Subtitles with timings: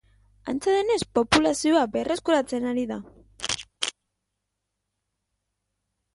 [0.51, 2.99] Antza denez populazioa berreskuratzen ari da.